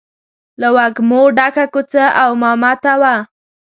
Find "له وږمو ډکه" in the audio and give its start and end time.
0.61-1.65